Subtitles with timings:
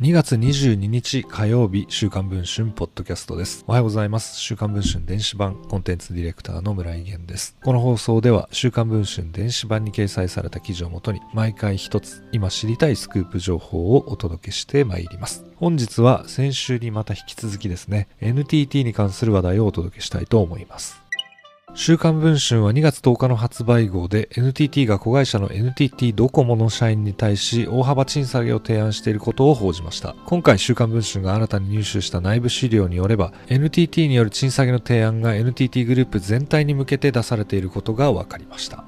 [0.00, 3.64] 2月22日火曜日、週刊文春ポッドキャストです。
[3.66, 4.38] おはようございます。
[4.38, 7.56] 週刊文春電子版コンテンツディレクターの村井源です。
[7.64, 15.44] この放送では、週刊文春電子版に掲載された記事をもとに、毎回一つ、今知りたいスクープ情報をお届けしてまいります。
[15.56, 21.02] 本日は先週にまた引き続きですね、NTT に関する話題をお届けしたいと思います。
[21.80, 30.16] 週刊文春は2月10日の発売号で NTT が子会社の NTT ドコモの社員に対し大幅賃下げを提案していることを報じました。
[30.26, 38.87] 今回週刊文春が新たに入手した内部資料によれば NTT による賃下げの提案が NTT グループ全体に向けて出されていることが分かりました。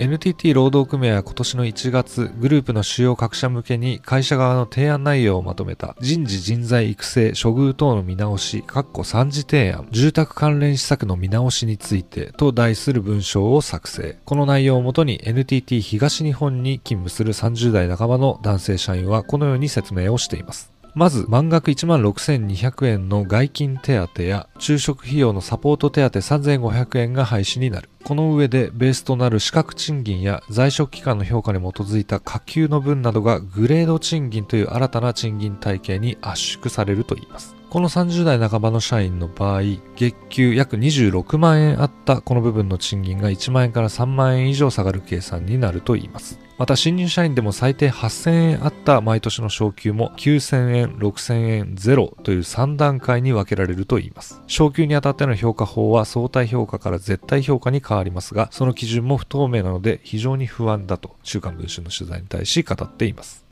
[0.00, 14.16] NTT 労働組合は今年の1月、グループの主要各社向けに会社側の提案内容をまとめた人事人材育成処遇等の見直し、括弧3次提案、住宅関連施策の見直しについてと題する文章を作成。
[14.24, 20.77] この内容をもとに NTT 東日本に勤務する30代半ばの男性社員はこのように説明をしています。
[20.94, 27.88] まず、満額16,200円の外勤手当や昼食費用のサポート手当3,500円が廃止になる。
[28.04, 37.54] この上でベースとなる資格賃金や在職期間の評価に基づいた下給の分などがグレード賃金という新たな賃金体系に圧縮されるといいます。
[37.70, 39.62] この30代半ばの社員の場合、
[39.94, 46.47] 月給約26万円あったこの部分の賃金が1万円から3万円以上下がる計算になるといいます。
[46.58, 54.42] また新入社員でも最低8000円あった毎年の昇給も9000円、6000円、0という3段階に分けられるといいます。
[54.48, 63.46] 昇給にあたっての評価法は相対評価から絶対評価に変わりますが、その基準も不透明なので非常に不安だと週刊文春の取材に対し語っています。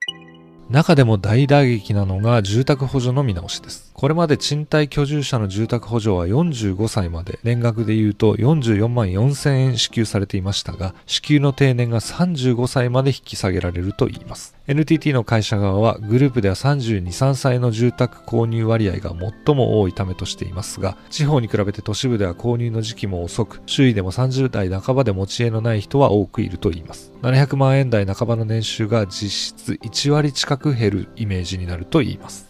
[0.69, 3.86] 中でも大打撃なのが住宅補助の見直しです。
[3.97, 14.55] これまで賃貸居住者の住宅補助は45歳まで年額で言うと44万4000円支給されていましたが、支給の定年が35歳まで引き下げられるといいます。
[14.67, 19.15] NTT の会社側はグループでは32、3歳の住宅購入割合が
[19.47, 27.13] 最も多いためとしていますが、地方に比べて都市部では購入の時期も遅く、周囲でも30代半ばで持ち家のない人は多くいるといいます。
[27.23, 32.46] 700万円台半ばの年収が実質1割近く減るイメージになるといいます。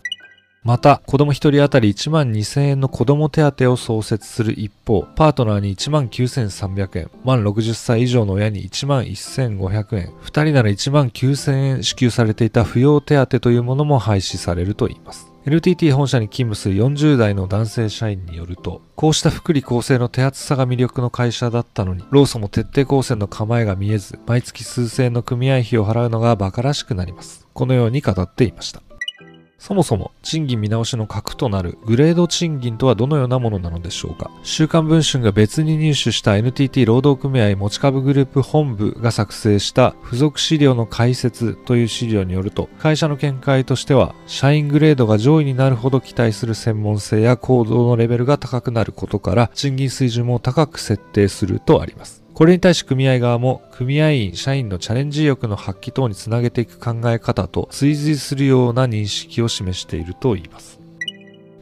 [0.67, 15.31] また、子供1人当たり1万2000円の子供手当を創設する一方、パートナーに1万9300円、満60歳以上の親に1万1500円、2人なら1万9000円支給されていた扶養手当というものも廃止されるといいます。
[15.47, 27.47] NTT 本社に勤務する40代の男性社員によると、こうした福利厚生の手厚さが魅力の会社だったのに、労組も徹底抗戦の構えが見えず、毎月数千円の組合費を払うのが馬鹿らしくなります。
[27.53, 28.83] このように語っていました。
[29.59, 34.31] そもそも賃金見直しの核となるグレード賃金とはどのようなものなのでしょうか？
[34.43, 52.26] 週刊文春が別に入手した NTT 労働組合持ち株グループ本部が作成した付属資料の解説という資料によると会社の見解としては社員グレードが上位になるほど期待する専門性や行動のレベルが高くなることから賃金水準も高く設定するとあります。
[52.37, 60.86] これに対し組合側も、組合員、社員のチャレンジ意欲の発揮等につなげていく考え方と追随するような認識を示しているといいます。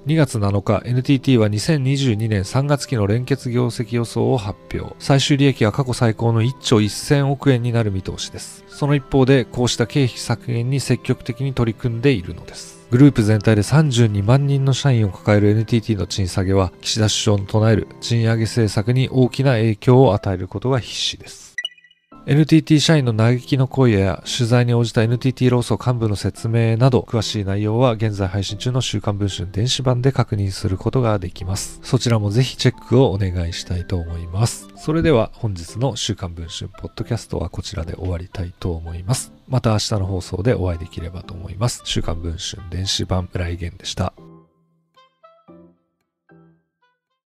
[0.06, 4.94] 2月7日、NTT は2022年3月期の連結業績予想を発表。
[4.98, 8.64] 最終利益は過去最高の1兆1000億円になる見通しです。
[8.68, 12.86] その一方で、こうした経費削減に積極的に取り組んでいるのです。
[12.90, 21.53] グループ全体で32万人の社員を抱える NTT の賃下げは、岸田首相の唱える賃上げ政策に大きな影響を与えることが必至です。
[22.26, 31.80] NTT 社員の嘆きの声や取材に応じた NTT 労組幹部の説明など詳しい内容は現在配信中の週刊文春電子版で確認することができます。
[31.82, 34.68] そちらもぜひチェックをお願いしたいと思います。
[34.74, 39.30] それでは本日の週刊文春ポッドキャストはこちらで終わりたいと思います。
[39.46, 41.82] また明日の放送でお会いできればと思います。
[41.84, 44.14] 週刊文春電子版村井源でした。